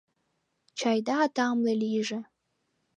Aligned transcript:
Чайда 0.79 1.19
тамле 1.35 1.73
лийже! 1.81 2.19